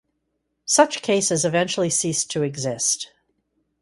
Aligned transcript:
Such 0.65 1.03
cases 1.03 1.45
eventually 1.45 1.91
ceased 1.91 2.31
to 2.31 2.41
exist. 2.41 3.11